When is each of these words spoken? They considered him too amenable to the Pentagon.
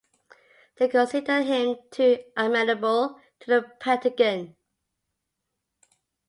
They 0.79 0.87
considered 0.87 1.43
him 1.45 1.77
too 1.91 2.17
amenable 2.35 3.19
to 3.39 3.47
the 3.47 3.61
Pentagon. 3.79 4.55